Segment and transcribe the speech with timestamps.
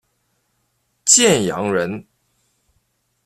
[1.05, 2.03] 建阳人。